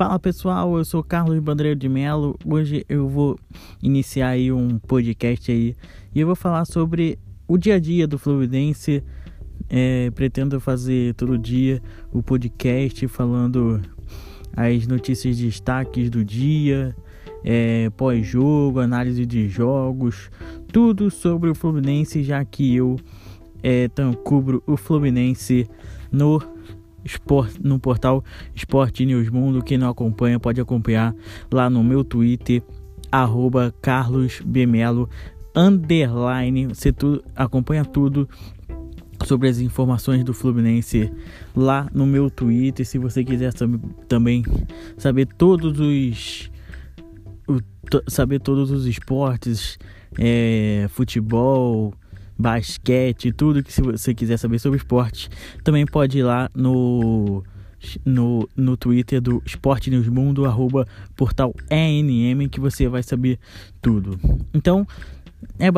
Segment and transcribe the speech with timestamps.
[0.00, 2.34] Fala pessoal, eu sou Carlos Bandeira de Melo.
[2.42, 3.38] Hoje eu vou
[3.82, 5.76] iniciar aí um podcast aí
[6.14, 9.04] e eu vou falar sobre o dia a dia do Fluminense.
[9.68, 13.82] É, pretendo fazer todo dia o podcast falando
[14.56, 16.96] as notícias de destaques do dia,
[17.44, 20.30] é, pós-jogo, análise de jogos,
[20.72, 22.96] tudo sobre o Fluminense, já que eu
[23.62, 25.68] é, então, cubro o Fluminense
[26.10, 26.40] no
[27.62, 29.62] No portal Sport News Mundo.
[29.62, 31.14] Quem não acompanha pode acompanhar
[31.52, 32.62] lá no meu Twitter,
[33.10, 35.08] arroba carlosbmelo,
[35.54, 36.66] underline.
[36.66, 38.28] Você tu, acompanha tudo
[39.24, 41.12] sobre as informações do Fluminense
[41.54, 42.86] lá no meu Twitter.
[42.86, 43.52] Se você quiser
[44.08, 44.44] também
[44.96, 46.50] saber todos os
[48.06, 49.78] saber todos os esportes,
[50.18, 51.92] é, futebol,
[52.40, 55.28] basquete, tudo que se você quiser saber sobre esporte,
[55.62, 57.42] também pode ir lá no
[58.04, 63.38] no, no Twitter do Esporte News Mundo, arroba portal ENM, que você vai saber
[63.80, 64.18] tudo.
[64.52, 64.86] Então,
[65.58, 65.68] é,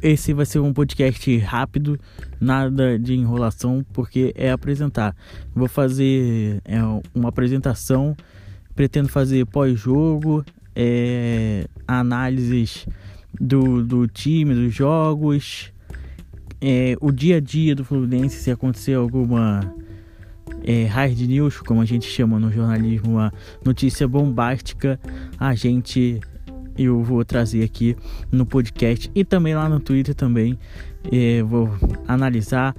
[0.00, 1.98] esse vai ser um podcast rápido,
[2.40, 5.16] nada de enrolação, porque é apresentar.
[5.52, 6.78] Vou fazer é,
[7.12, 8.16] uma apresentação,
[8.76, 10.44] pretendo fazer pós-jogo,
[10.76, 12.86] é, análises
[13.40, 15.72] do, do time, dos jogos,
[16.60, 19.74] é, o dia a dia do Fluminense, se acontecer alguma
[20.64, 23.32] é, hard news, como a gente chama no jornalismo, uma
[23.64, 24.98] notícia bombástica,
[25.38, 26.20] a gente
[26.76, 27.96] eu vou trazer aqui
[28.30, 30.56] no podcast e também lá no Twitter também
[31.10, 31.68] é, vou
[32.06, 32.74] analisar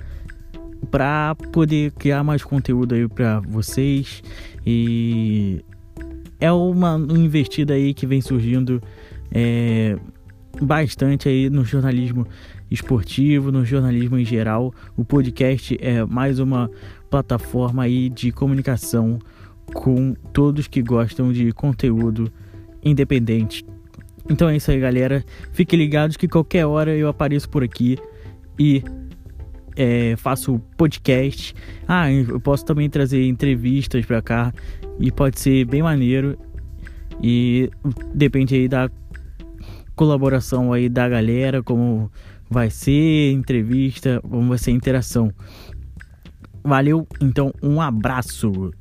[0.89, 4.23] para poder criar mais conteúdo aí para vocês.
[4.65, 5.63] E
[6.39, 8.81] é uma investida aí que vem surgindo
[9.31, 9.97] é,
[10.61, 12.25] bastante aí no jornalismo
[12.69, 14.73] esportivo, no jornalismo em geral.
[14.95, 16.69] O podcast é mais uma
[17.09, 19.19] plataforma aí de comunicação
[19.73, 22.31] com todos que gostam de conteúdo
[22.83, 23.65] independente.
[24.29, 25.23] Então é isso aí, galera.
[25.51, 27.97] Fiquem ligados que qualquer hora eu apareço por aqui
[28.57, 28.83] e
[29.75, 31.55] é, faço podcast.
[31.87, 34.53] Ah, eu posso também trazer entrevistas para cá
[34.99, 36.37] e pode ser bem maneiro.
[37.21, 37.69] E
[38.13, 38.89] depende aí da
[39.99, 42.09] colaboração aí da galera, como
[42.49, 45.29] vai ser entrevista, como vai ser interação.
[46.63, 48.71] Valeu, então um abraço.